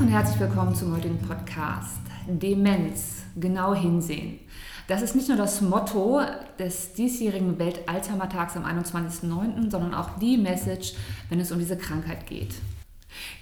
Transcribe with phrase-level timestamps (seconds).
[0.00, 2.00] Und herzlich willkommen zum heutigen Podcast.
[2.26, 4.40] Demenz, genau hinsehen.
[4.88, 6.20] Das ist nicht nur das Motto
[6.58, 10.94] des diesjährigen Welt-Alzheimer-Tags am 21.09., sondern auch die Message,
[11.28, 12.56] wenn es um diese Krankheit geht.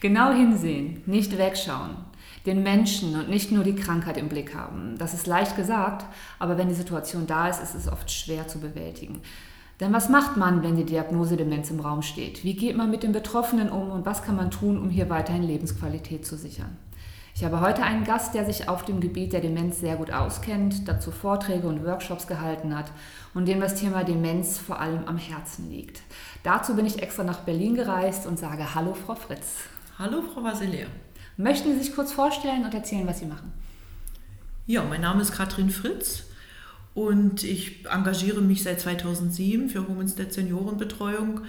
[0.00, 1.96] Genau hinsehen, nicht wegschauen,
[2.44, 4.96] den Menschen und nicht nur die Krankheit im Blick haben.
[4.98, 6.04] Das ist leicht gesagt,
[6.38, 9.22] aber wenn die Situation da ist, ist es oft schwer zu bewältigen.
[9.82, 12.44] Denn was macht man, wenn die Diagnose Demenz im Raum steht?
[12.44, 15.42] Wie geht man mit den Betroffenen um und was kann man tun, um hier weiterhin
[15.42, 16.76] Lebensqualität zu sichern?
[17.34, 20.86] Ich habe heute einen Gast, der sich auf dem Gebiet der Demenz sehr gut auskennt,
[20.86, 22.92] dazu Vorträge und Workshops gehalten hat
[23.34, 26.02] und dem das Thema Demenz vor allem am Herzen liegt.
[26.44, 29.62] Dazu bin ich extra nach Berlin gereist und sage Hallo, Frau Fritz.
[29.98, 30.86] Hallo, Frau Vasilea.
[31.36, 33.52] Möchten Sie sich kurz vorstellen und erzählen, was Sie machen?
[34.64, 36.22] Ja, mein Name ist Katrin Fritz
[36.94, 41.42] und ich engagiere mich seit 2007 für Homestead Seniorenbetreuung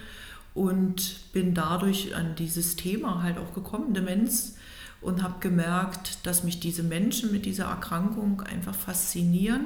[0.54, 4.56] und bin dadurch an dieses Thema halt auch gekommen, Demenz
[5.02, 9.66] und habe gemerkt, dass mich diese Menschen mit dieser Erkrankung einfach faszinieren,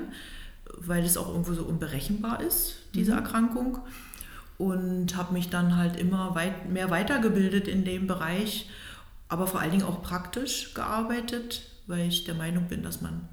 [0.80, 3.20] weil es auch irgendwo so unberechenbar ist, diese mhm.
[3.20, 3.80] Erkrankung.
[4.58, 8.68] Und habe mich dann halt immer weit, mehr weitergebildet in dem Bereich,
[9.30, 13.30] aber vor allen Dingen auch praktisch gearbeitet, weil ich der Meinung bin, dass man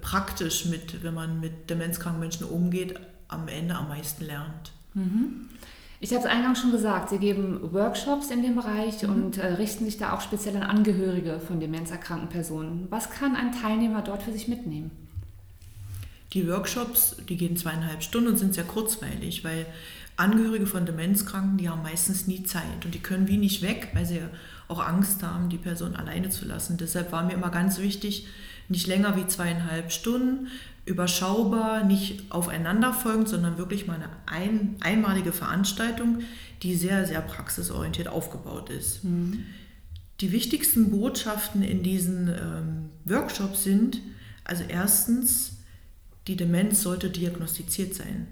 [0.00, 2.98] praktisch mit, wenn man mit demenzkranken Menschen umgeht,
[3.28, 4.72] am Ende am meisten lernt.
[4.94, 5.48] Mhm.
[6.00, 9.10] Ich habe es eingangs schon gesagt, Sie geben Workshops in dem Bereich mhm.
[9.10, 12.86] und äh, richten sich da auch speziell an Angehörige von demenzerkrankten Personen.
[12.90, 14.90] Was kann ein Teilnehmer dort für sich mitnehmen?
[16.34, 19.66] Die Workshops, die gehen zweieinhalb Stunden und sind sehr kurzweilig, weil
[20.16, 24.04] Angehörige von Demenzkranken, die haben meistens nie Zeit und die können wie nicht weg, weil
[24.04, 24.20] sie
[24.68, 26.76] auch Angst haben, die Person alleine zu lassen.
[26.76, 28.26] Deshalb war mir immer ganz wichtig,
[28.68, 30.48] nicht länger wie zweieinhalb Stunden,
[30.84, 36.20] überschaubar, nicht aufeinanderfolgend, sondern wirklich mal eine ein, einmalige Veranstaltung,
[36.62, 39.04] die sehr, sehr praxisorientiert aufgebaut ist.
[39.04, 39.44] Mhm.
[40.20, 44.00] Die wichtigsten Botschaften in diesen ähm, Workshops sind,
[44.44, 45.58] also erstens,
[46.26, 48.26] die Demenz sollte diagnostiziert sein.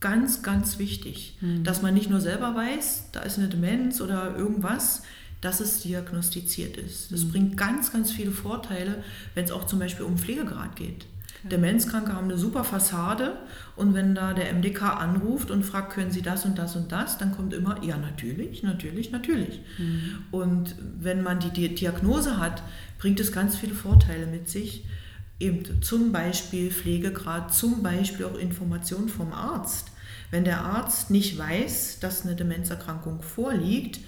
[0.00, 1.62] Ganz, ganz wichtig, mhm.
[1.62, 5.02] dass man nicht nur selber weiß, da ist eine Demenz oder irgendwas,
[5.40, 7.12] dass es diagnostiziert ist.
[7.12, 7.30] Das mhm.
[7.30, 9.02] bringt ganz, ganz viele Vorteile,
[9.34, 11.06] wenn es auch zum Beispiel um Pflegegrad geht.
[11.50, 13.36] Demenzkranke haben eine super Fassade
[13.76, 17.18] und wenn da der MDK anruft und fragt, können Sie das und das und das,
[17.18, 19.60] dann kommt immer, ja natürlich, natürlich, natürlich.
[19.78, 20.24] Mhm.
[20.30, 22.62] Und wenn man die Diagnose hat,
[22.98, 24.84] bringt es ganz viele Vorteile mit sich.
[25.38, 29.88] Eben zum Beispiel Pflegegrad, zum Beispiel auch Informationen vom Arzt.
[30.30, 34.00] Wenn der Arzt nicht weiß, dass eine Demenzerkrankung vorliegt,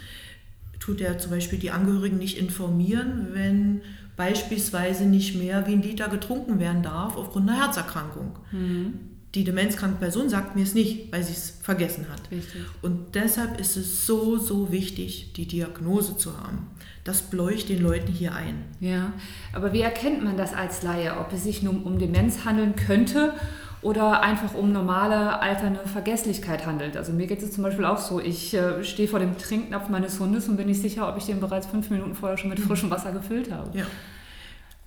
[0.81, 3.83] tut er zum Beispiel die Angehörigen nicht informieren, wenn
[4.17, 8.39] beispielsweise nicht mehr wie ein Liter getrunken werden darf aufgrund einer Herzerkrankung.
[8.51, 8.95] Mhm.
[9.35, 12.31] Die demenzkranke Person sagt mir es nicht, weil sie es vergessen hat.
[12.31, 12.63] Richtig.
[12.81, 16.67] Und deshalb ist es so, so wichtig, die Diagnose zu haben.
[17.05, 18.65] Das bläucht den Leuten hier ein.
[18.81, 19.13] Ja,
[19.53, 23.35] aber wie erkennt man das als Laie, ob es sich nun um Demenz handeln könnte
[23.81, 26.97] oder einfach um normale alternde Vergesslichkeit handelt.
[26.97, 30.19] Also mir geht es zum Beispiel auch so, ich äh, stehe vor dem Trinknapf meines
[30.19, 32.65] Hundes und bin nicht sicher, ob ich den bereits fünf Minuten vorher schon mit mhm.
[32.65, 33.77] frischem Wasser gefüllt habe.
[33.79, 33.87] Ja.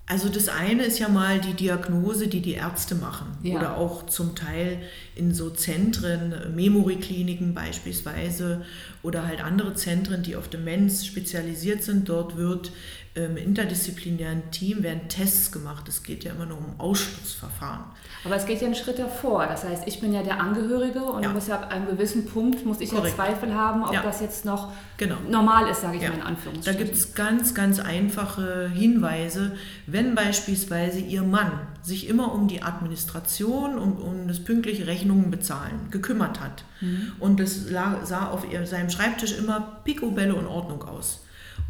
[0.06, 3.56] Also das eine ist ja mal die Diagnose, die die Ärzte machen ja.
[3.56, 4.82] oder auch zum Teil
[5.14, 8.62] in so Zentren, Memory-Kliniken beispielsweise
[9.02, 12.08] oder halt andere Zentren, die auf Demenz spezialisiert sind.
[12.08, 12.72] Dort wird
[13.14, 15.86] im interdisziplinären Team werden Tests gemacht.
[15.86, 17.84] Es geht ja immer nur um Ausschlussverfahren.
[18.24, 19.46] Aber es geht ja einen Schritt davor.
[19.46, 21.28] Das heißt, ich bin ja der Angehörige und ja.
[21.28, 23.08] muss ja ab einem gewissen Punkt muss ich Korrekt.
[23.18, 24.02] ja Zweifel haben, ob ja.
[24.02, 25.16] das jetzt noch genau.
[25.28, 26.08] normal ist, sage ich ja.
[26.08, 26.78] mal in Anführungsstrichen.
[26.78, 29.56] Da gibt es ganz, ganz einfache Hinweise.
[29.86, 31.52] Wenn beispielsweise Ihr Mann
[31.82, 37.12] sich immer um die Administration und um das pünktliche Rechnungen bezahlen gekümmert hat mhm.
[37.18, 41.20] und es sah auf seinem Schreibtisch immer picobello in Ordnung aus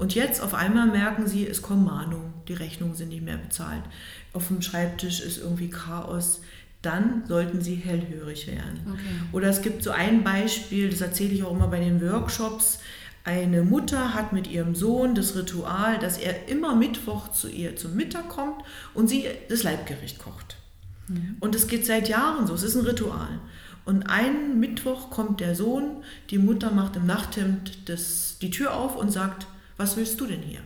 [0.02, 3.84] und jetzt auf einmal merken sie, es kommen Mahnungen, die Rechnungen sind nicht mehr bezahlt.
[4.32, 6.40] Auf dem Schreibtisch ist irgendwie Chaos.
[6.82, 8.80] Dann sollten sie hellhörig werden.
[8.84, 9.00] Okay.
[9.30, 12.80] Oder es gibt so ein Beispiel, das erzähle ich auch immer bei den Workshops.
[13.22, 17.94] Eine Mutter hat mit ihrem Sohn das Ritual, dass er immer Mittwoch zu ihr zum
[17.94, 18.64] Mittag kommt
[18.94, 20.56] und sie das Leibgericht kocht.
[21.06, 21.36] Mhm.
[21.38, 23.38] Und es geht seit Jahren so, es ist ein Ritual.
[23.84, 28.96] Und einen Mittwoch kommt der Sohn, die Mutter macht im Nachthemd das, die Tür auf
[28.96, 29.46] und sagt,
[29.76, 30.60] was willst du denn hier?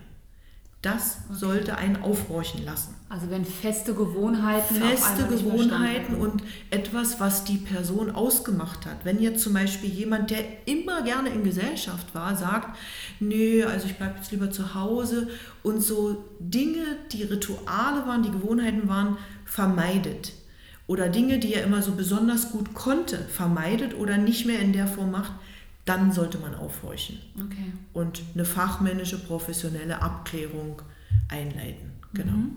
[0.83, 2.95] Das sollte einen aufhorchen lassen.
[3.09, 4.75] Also wenn feste Gewohnheiten.
[4.75, 9.03] Feste Gewohnheiten und etwas, was die Person ausgemacht hat.
[9.03, 12.77] Wenn jetzt zum Beispiel jemand, der immer gerne in Gesellschaft war, sagt,
[13.19, 15.29] nö, also ich bleibe jetzt lieber zu Hause
[15.63, 20.33] und so Dinge, die Rituale waren, die Gewohnheiten waren, vermeidet.
[20.85, 24.87] Oder Dinge, die er immer so besonders gut konnte, vermeidet oder nicht mehr in der
[24.87, 25.31] Form macht,
[25.87, 27.71] dann sollte man aufhorchen Okay.
[27.93, 30.81] und eine fachmännische, professionelle Abklärung
[31.29, 31.91] einleiten.
[32.13, 32.31] Genau.
[32.33, 32.51] Mhm.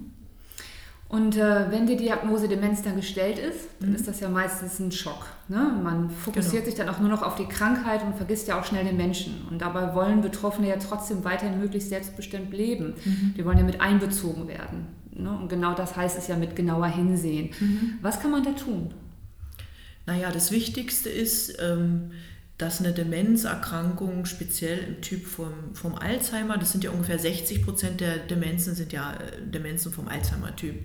[1.09, 4.93] Und äh, wenn die Diagnose Demenz dann gestellt ist, dann ist das ja meistens ein
[4.93, 5.27] Schock.
[5.49, 5.56] Ne?
[5.82, 6.65] Man fokussiert Genau.
[6.67, 9.35] sich dann auch nur noch auf die Krankheit und vergisst ja auch schnell den Menschen.
[9.50, 12.94] Und dabei wollen Betroffene ja trotzdem weiterhin möglichst selbstbestimmt leben.
[13.37, 14.87] Die wollen ja mit einbezogen werden.
[15.12, 15.33] Ne?
[15.37, 17.50] Und genau das heißt es ja mit genauer hinsehen.
[18.03, 18.94] Was kann man da tun?
[20.06, 22.12] Naja, das Wichtigste ist, ähm,
[22.61, 28.01] dass eine Demenzerkrankung, speziell im Typ vom, vom Alzheimer, das sind ja ungefähr 60 Prozent
[28.01, 30.77] der Demenzen, sind ja äh, Demenzen vom Alzheimer-Typ.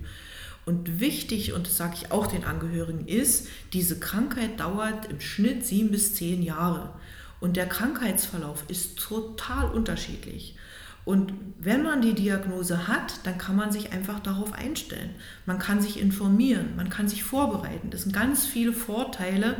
[0.64, 5.64] Und wichtig, und das sage ich auch den Angehörigen, ist, diese Krankheit dauert im Schnitt
[5.64, 6.94] sieben bis zehn Jahre.
[7.40, 10.56] Und der Krankheitsverlauf ist total unterschiedlich.
[11.04, 15.10] Und wenn man die Diagnose hat, dann kann man sich einfach darauf einstellen.
[15.44, 17.90] Man kann sich informieren, man kann sich vorbereiten.
[17.90, 19.56] Das sind ganz viele Vorteile,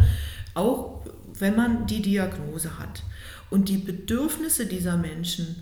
[0.55, 1.05] auch
[1.39, 3.03] wenn man die Diagnose hat.
[3.51, 5.57] Und die Bedürfnisse dieser Menschen,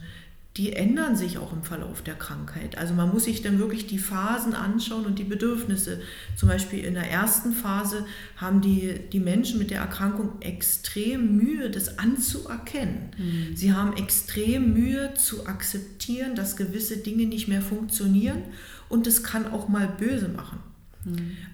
[0.57, 2.79] die ändern sich auch im Verlauf der Krankheit.
[2.79, 6.01] Also man muss sich dann wirklich die Phasen anschauen und die Bedürfnisse.
[6.37, 8.07] Zum Beispiel in der ersten Phase
[8.37, 13.11] haben die, die Menschen mit der Erkrankung extrem Mühe, das anzuerkennen.
[13.57, 18.43] Sie haben extrem Mühe zu akzeptieren, dass gewisse Dinge nicht mehr funktionieren
[18.89, 20.61] und es kann auch mal böse machen.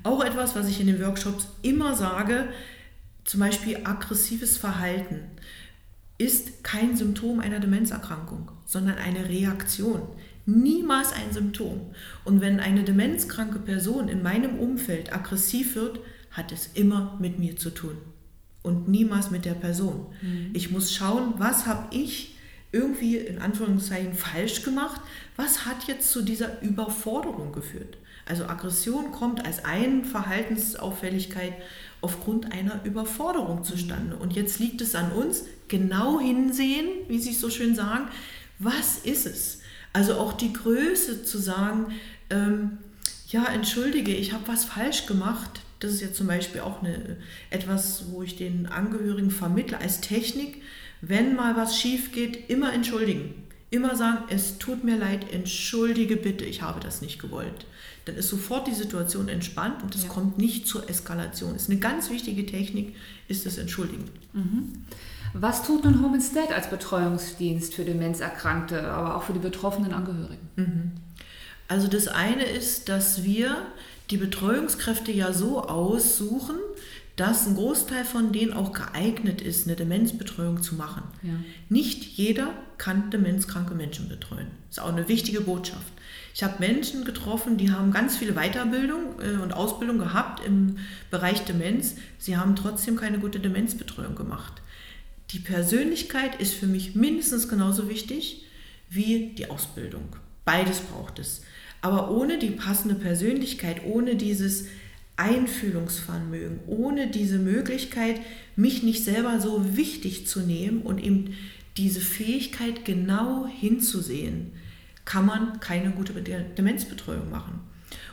[0.02, 2.48] Auch etwas, was ich in den Workshops immer sage,
[3.24, 5.20] zum Beispiel aggressives Verhalten
[6.18, 10.02] ist kein Symptom einer Demenzerkrankung, sondern eine Reaktion.
[10.46, 11.94] Niemals ein Symptom.
[12.24, 16.00] Und wenn eine demenzkranke Person in meinem Umfeld aggressiv wird,
[16.30, 17.96] hat es immer mit mir zu tun
[18.62, 20.06] und niemals mit der Person.
[20.52, 22.36] Ich muss schauen, was habe ich
[22.72, 25.00] irgendwie in Anführungszeichen falsch gemacht?
[25.42, 27.96] Was hat jetzt zu dieser Überforderung geführt?
[28.26, 31.54] Also Aggression kommt als eine Verhaltensauffälligkeit
[32.02, 34.16] aufgrund einer Überforderung zustande.
[34.16, 38.08] Und jetzt liegt es an uns, genau hinsehen, wie Sie es so schön sagen,
[38.58, 39.60] was ist es?
[39.94, 41.86] Also auch die Größe zu sagen,
[42.28, 42.76] ähm,
[43.28, 45.62] ja, entschuldige, ich habe was falsch gemacht.
[45.78, 47.16] Das ist ja zum Beispiel auch eine,
[47.48, 50.60] etwas, wo ich den Angehörigen vermittle als Technik.
[51.00, 53.49] Wenn mal was schief geht, immer entschuldigen.
[53.70, 57.66] Immer sagen, es tut mir leid, entschuldige bitte, ich habe das nicht gewollt.
[58.04, 60.08] Dann ist sofort die Situation entspannt und es Ja.
[60.08, 61.54] kommt nicht zur Eskalation.
[61.54, 62.96] Ist eine ganz wichtige Technik,
[63.28, 64.04] ist das Entschuldigen.
[65.34, 71.00] Was tut nun Home Instead als Betreuungsdienst für Demenzerkrankte, aber auch für die betroffenen Angehörigen?
[71.68, 73.56] Also das eine ist, dass wir
[74.10, 76.56] die Betreuungskräfte ja so aussuchen,
[77.20, 81.02] dass ein Großteil von denen auch geeignet ist, eine Demenzbetreuung zu machen.
[81.22, 81.34] Ja.
[81.68, 84.46] Nicht jeder kann demenzkranke Menschen betreuen.
[84.68, 85.92] Das ist auch eine wichtige Botschaft.
[86.34, 90.78] Ich habe Menschen getroffen, die haben ganz viele Weiterbildung äh, und Ausbildung gehabt im
[91.10, 91.96] Bereich Demenz.
[92.16, 94.54] Sie haben trotzdem keine gute Demenzbetreuung gemacht.
[95.32, 98.46] Die Persönlichkeit ist für mich mindestens genauso wichtig
[98.88, 100.16] wie die Ausbildung.
[100.46, 101.42] Beides braucht es.
[101.82, 104.68] Aber ohne die passende Persönlichkeit, ohne dieses
[105.20, 108.20] Einfühlungsvermögen, ohne diese Möglichkeit,
[108.56, 111.34] mich nicht selber so wichtig zu nehmen und eben
[111.76, 114.52] diese Fähigkeit genau hinzusehen,
[115.04, 117.60] kann man keine gute De- Demenzbetreuung machen.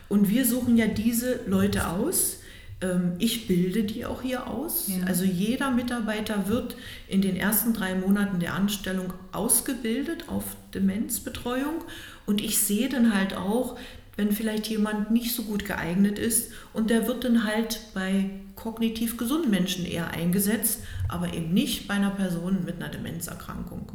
[0.10, 2.40] Und wir suchen ja diese Leute aus.
[2.82, 4.88] Ähm, Ich bilde die auch hier aus.
[4.88, 5.06] Ja.
[5.06, 6.78] Also jeder Mitarbeiter wird
[7.08, 10.44] in den ersten drei Monaten der Anstellung ausgebildet auf
[10.74, 11.84] Demenzbetreuung.
[12.26, 13.78] Und ich sehe dann halt auch,
[14.18, 16.52] wenn vielleicht jemand nicht so gut geeignet ist.
[16.74, 21.94] Und der wird dann halt bei kognitiv gesunden Menschen eher eingesetzt, aber eben nicht bei
[21.94, 23.92] einer Person mit einer Demenzerkrankung.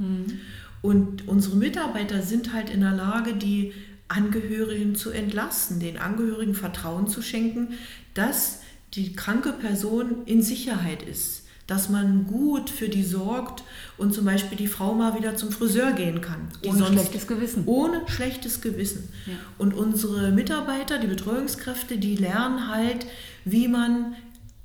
[0.81, 3.73] Und unsere Mitarbeiter sind halt in der Lage, die
[4.09, 7.75] Angehörigen zu entlasten, den Angehörigen Vertrauen zu schenken,
[8.15, 8.61] dass
[8.95, 13.63] die kranke Person in Sicherheit ist, dass man gut für die sorgt
[13.97, 16.49] und zum Beispiel die Frau mal wieder zum Friseur gehen kann.
[16.67, 17.63] Ohne schlechtes Gewissen.
[17.67, 19.09] Ohne schlechtes Gewissen.
[19.27, 19.35] Ja.
[19.59, 23.07] Und unsere Mitarbeiter, die Betreuungskräfte, die lernen halt,
[23.45, 24.15] wie man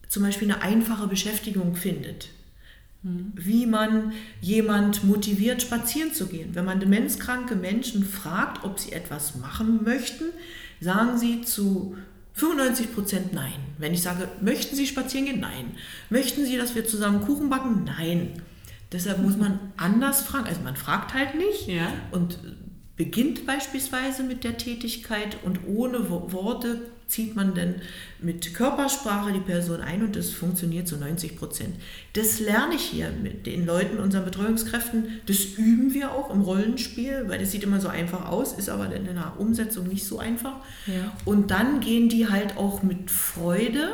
[0.09, 2.29] zum Beispiel eine einfache Beschäftigung findet.
[3.35, 4.11] Wie man
[4.41, 6.55] jemand motiviert, spazieren zu gehen.
[6.55, 10.25] Wenn man demenzkranke Menschen fragt, ob sie etwas machen möchten,
[10.81, 11.95] sagen sie zu
[12.37, 13.53] 95 Prozent nein.
[13.77, 15.39] Wenn ich sage, möchten Sie spazieren gehen?
[15.39, 15.71] Nein.
[16.09, 17.83] Möchten Sie, dass wir zusammen Kuchen backen?
[17.83, 18.41] Nein.
[18.91, 20.45] Deshalb muss man anders fragen.
[20.47, 21.87] Also man fragt halt nicht Ja.
[22.11, 22.39] und
[22.95, 27.75] beginnt beispielsweise mit der Tätigkeit und ohne Wo- Worte zieht man dann
[28.19, 31.75] mit Körpersprache die Person ein und das funktioniert zu 90 Prozent.
[32.13, 35.21] Das lerne ich hier mit den Leuten, unseren Betreuungskräften.
[35.25, 38.93] Das üben wir auch im Rollenspiel, weil das sieht immer so einfach aus, ist aber
[38.93, 40.57] in der Umsetzung nicht so einfach.
[40.85, 41.13] Ja.
[41.25, 43.93] Und dann gehen die halt auch mit Freude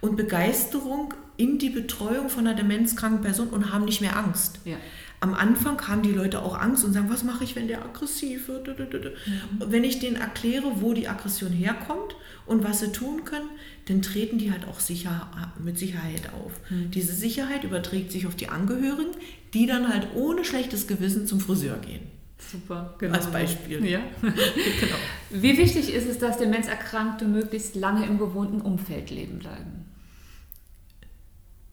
[0.00, 4.58] und Begeisterung in die Betreuung von einer demenzkranken Person und haben nicht mehr Angst.
[4.64, 4.76] Ja.
[5.20, 8.46] Am Anfang haben die Leute auch Angst und sagen, was mache ich, wenn der aggressiv
[8.46, 8.68] wird?
[8.68, 9.10] Mhm.
[9.58, 12.14] Wenn ich denen erkläre, wo die Aggression herkommt
[12.46, 13.48] und was sie tun können,
[13.86, 16.52] dann treten die halt auch sicher, mit Sicherheit auf.
[16.70, 16.92] Mhm.
[16.92, 19.10] Diese Sicherheit überträgt sich auf die Angehörigen,
[19.54, 22.02] die dann halt ohne schlechtes Gewissen zum Friseur gehen.
[22.38, 23.14] Super, genau.
[23.14, 23.84] Als Beispiel.
[23.84, 23.98] Ja.
[24.22, 24.96] genau.
[25.30, 29.84] Wie wichtig ist es, dass Demenzerkrankte möglichst lange im gewohnten Umfeld leben bleiben?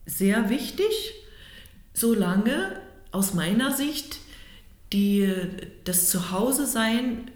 [0.04, 1.14] Sehr wichtig,
[1.94, 2.80] solange
[3.16, 4.18] aus meiner Sicht
[4.92, 5.26] die,
[5.84, 7.30] das Zuhause-Sein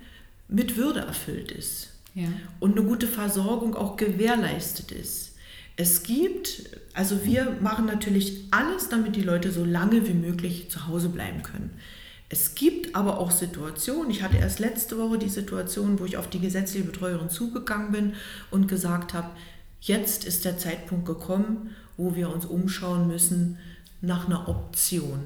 [0.46, 2.28] mit Würde erfüllt ist ja.
[2.60, 5.36] und eine gute Versorgung auch gewährleistet ist.
[5.76, 10.86] Es gibt, also wir machen natürlich alles, damit die Leute so lange wie möglich zu
[10.86, 11.70] Hause bleiben können.
[12.28, 16.28] Es gibt aber auch Situationen, ich hatte erst letzte Woche die Situation, wo ich auf
[16.28, 18.12] die gesetzliche Betreuerin zugegangen bin
[18.50, 19.30] und gesagt habe,
[19.80, 23.56] jetzt ist der Zeitpunkt gekommen, wo wir uns umschauen müssen
[24.02, 25.20] nach einer Option.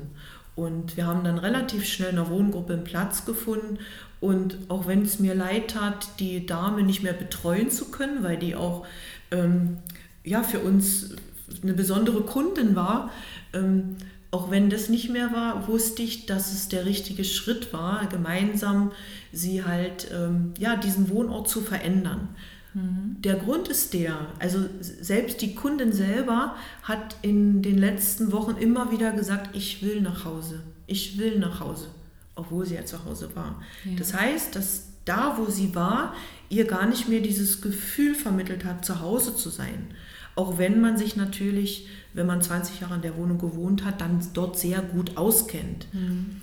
[0.56, 3.78] Und wir haben dann relativ schnell in der Wohngruppe einen Platz gefunden.
[4.20, 8.38] Und auch wenn es mir leid tat, die Dame nicht mehr betreuen zu können, weil
[8.38, 8.87] die auch
[9.30, 9.78] ähm,
[10.23, 11.16] ja, für uns
[11.62, 13.11] eine besondere Kundin war,
[13.52, 13.96] ähm,
[14.30, 18.90] auch wenn das nicht mehr war, wusste ich, dass es der richtige Schritt war, gemeinsam
[19.32, 22.28] sie halt, ähm, ja, diesen Wohnort zu verändern.
[22.75, 23.16] Mhm.
[23.21, 28.90] Der Grund ist der, also selbst die Kundin selber hat in den letzten Wochen immer
[28.90, 31.88] wieder gesagt, ich will nach Hause, ich will nach Hause,
[32.35, 33.62] obwohl sie ja zu Hause war.
[33.85, 33.93] Ja.
[33.97, 36.14] Das heißt, dass da, wo sie war,
[36.49, 39.88] ihr gar nicht mehr dieses Gefühl vermittelt hat, zu Hause zu sein.
[40.37, 44.21] Auch wenn man sich natürlich, wenn man 20 Jahre in der Wohnung gewohnt hat, dann
[44.33, 45.87] dort sehr gut auskennt.
[45.93, 46.40] Mhm.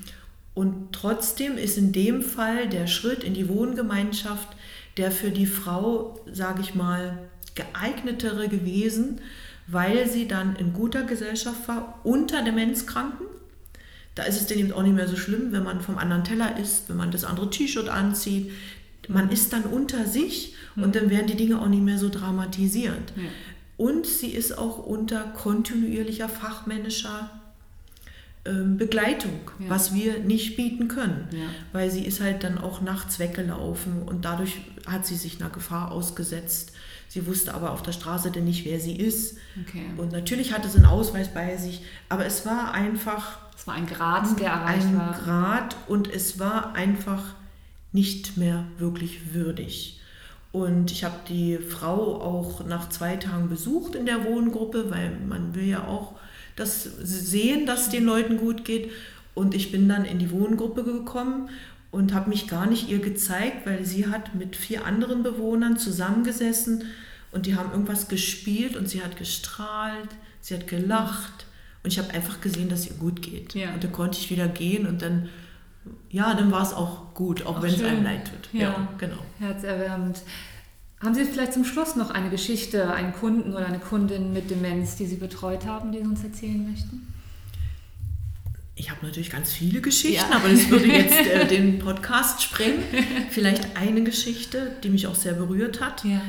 [0.54, 4.50] Und trotzdem ist in dem Fall der Schritt in die Wohngemeinschaft
[4.98, 7.18] der für die Frau, sage ich mal,
[7.56, 9.22] geeignetere gewesen,
[9.68, 13.26] weil sie dann in guter Gesellschaft war, unter Demenzkranken.
[14.16, 16.58] Da ist es dann eben auch nicht mehr so schlimm, wenn man vom anderen Teller
[16.60, 18.52] isst, wenn man das andere T-Shirt anzieht.
[19.08, 20.92] Man ist dann unter sich und mhm.
[20.92, 23.14] dann werden die Dinge auch nicht mehr so dramatisiert.
[23.16, 23.24] Ja.
[23.78, 27.41] Und sie ist auch unter kontinuierlicher fachmännischer
[28.44, 29.70] Begleitung, ja.
[29.70, 31.46] was wir nicht bieten können, ja.
[31.74, 35.92] weil sie ist halt dann auch nachts weggelaufen und dadurch hat sie sich einer Gefahr
[35.92, 36.74] ausgesetzt.
[37.08, 39.38] Sie wusste aber auf der Straße denn nicht, wer sie ist.
[39.62, 39.86] Okay.
[39.98, 43.38] Und natürlich hatte sie einen Ausweis bei sich, aber es war einfach.
[43.56, 45.14] Es war ein Grad, der erreicht ein war.
[45.14, 47.36] Ein Grad und es war einfach
[47.92, 50.00] nicht mehr wirklich würdig.
[50.52, 55.54] Und ich habe die Frau auch nach zwei Tagen besucht in der Wohngruppe, weil man
[55.54, 56.14] will ja auch
[56.56, 58.92] das sehen, dass es den Leuten gut geht.
[59.34, 61.50] Und ich bin dann in die Wohngruppe gekommen
[61.92, 66.86] und habe mich gar nicht ihr gezeigt, weil sie hat mit vier anderen Bewohnern zusammengesessen
[67.32, 71.46] und die haben irgendwas gespielt und sie hat gestrahlt, sie hat gelacht
[71.84, 73.54] und ich habe einfach gesehen, dass ihr gut geht.
[73.56, 73.74] Ja.
[73.74, 75.30] Und da konnte ich wieder gehen und dann,
[76.10, 78.54] ja, dann war es auch gut, auch, auch wenn es einem leid tut.
[78.54, 79.20] Ja, ja genau.
[79.40, 80.22] Herzerwärmend.
[81.02, 84.96] Haben Sie vielleicht zum Schluss noch eine Geschichte, einen Kunden oder eine Kundin mit Demenz,
[84.96, 87.12] die Sie betreut haben, die Sie uns erzählen möchten?
[88.76, 90.38] Ich habe natürlich ganz viele Geschichten, ja.
[90.38, 92.84] aber das würde jetzt äh, den Podcast sprengen.
[93.32, 96.04] Vielleicht eine Geschichte, die mich auch sehr berührt hat.
[96.06, 96.22] Ja.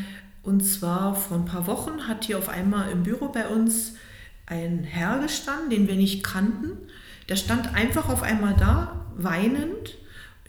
[0.42, 3.94] Und zwar vor ein paar Wochen hat hier auf einmal im Büro bei uns
[4.46, 6.78] ein Herr gestanden, den wir nicht kannten.
[7.28, 9.98] Der stand einfach auf einmal da, weinend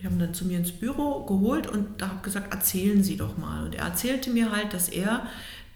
[0.04, 3.16] ich habe ihn dann zu mir ins Büro geholt und da habe gesagt, erzählen Sie
[3.16, 3.64] doch mal.
[3.64, 5.26] Und er erzählte mir halt, dass er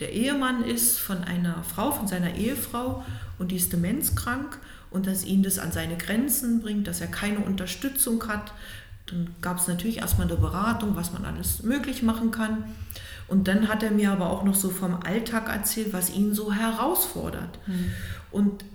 [0.02, 3.06] der Ehemann ist von einer Frau, von seiner Ehefrau
[3.40, 4.60] und die ist demenzkrank
[4.92, 8.52] und dass ihn das an seine Grenzen bringt, dass er keine Unterstützung hat.
[9.06, 12.66] Dann gab es natürlich erstmal eine Beratung, was man alles möglich machen kann.
[13.30, 16.52] Und dann hat er mir aber auch noch so vom Alltag erzählt, was ihn so
[16.52, 17.60] herausfordert.
[17.66, 17.92] Mhm.
[18.32, 18.66] Und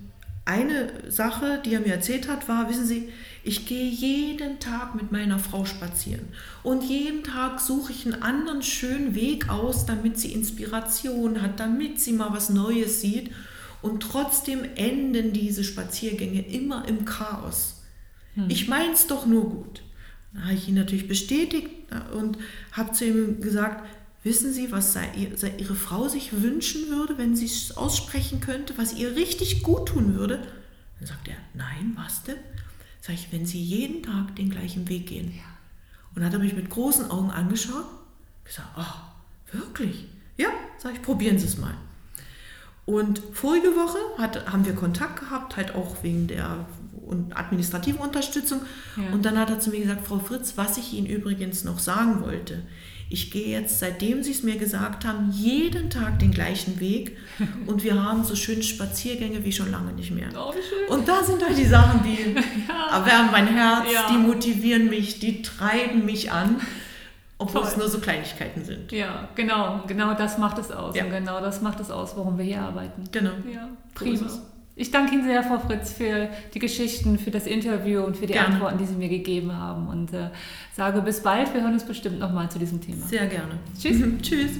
[0.45, 3.09] eine Sache, die er mir erzählt hat, war, wissen Sie,
[3.43, 6.27] ich gehe jeden Tag mit meiner Frau spazieren
[6.63, 11.99] und jeden Tag suche ich einen anderen schönen Weg aus, damit sie Inspiration hat, damit
[11.99, 13.31] sie mal was Neues sieht.
[13.81, 17.81] Und trotzdem enden diese Spaziergänge immer im Chaos.
[18.35, 18.45] Hm.
[18.47, 19.81] Ich meine es doch nur gut.
[20.33, 21.67] Da habe ich ihn natürlich bestätigt
[22.17, 22.37] und
[22.71, 23.83] habe zu ihm gesagt,
[24.23, 24.97] wissen Sie, was
[25.57, 30.15] Ihre Frau sich wünschen würde, wenn sie es aussprechen könnte, was ihr richtig gut tun
[30.15, 30.47] würde?
[30.99, 32.37] Dann sagt er, nein, was denn?
[33.01, 35.33] Sag ich, wenn Sie jeden Tag den gleichen Weg gehen.
[35.35, 35.43] Ja.
[36.09, 37.85] Und dann hat er mich mit großen Augen angeschaut,
[38.45, 40.05] gesagt, oh, wirklich?
[40.37, 41.75] Ja, sag ich, probieren Sie es mal.
[42.85, 46.65] Und vorige Woche hat, haben wir Kontakt gehabt, halt auch wegen der
[47.33, 48.61] administrativen Unterstützung.
[48.97, 49.13] Ja.
[49.13, 52.21] Und dann hat er zu mir gesagt, Frau Fritz, was ich Ihnen übrigens noch sagen
[52.21, 52.63] wollte,
[53.09, 57.17] ich gehe jetzt, seitdem Sie es mir gesagt haben, jeden Tag den gleichen Weg
[57.67, 60.29] und wir haben so schöne Spaziergänge wie schon lange nicht mehr.
[60.35, 60.53] Oh.
[60.93, 62.33] Und da sind halt die Sachen, die
[62.67, 62.97] Ja.
[62.99, 64.07] erwärmen mein Herz, Ja.
[64.11, 66.55] die motivieren mich, die treiben mich an,
[67.37, 67.71] obwohl Toll.
[67.71, 68.91] es nur so Kleinigkeiten sind.
[68.91, 70.95] Ja, genau, genau das macht es aus.
[70.95, 71.03] Ja.
[71.03, 73.03] Und genau das macht es aus, warum wir hier arbeiten.
[73.11, 73.31] Genau.
[73.53, 73.67] Ja,
[73.99, 74.25] So prima.
[74.25, 74.39] es.
[74.75, 78.33] Ich danke Ihnen sehr, Frau Fritz, für die Geschichten, für das Interview und für die
[78.33, 78.55] Gerne.
[78.55, 79.87] Antworten, die Sie mir gegeben haben.
[79.87, 80.29] Und äh,
[80.75, 81.53] sage bis bald.
[81.53, 83.05] Wir hören uns bestimmt nochmal zu diesem Thema.
[83.05, 83.59] Sehr gerne.
[83.79, 84.01] Tschüss.
[84.21, 84.51] Tschüss.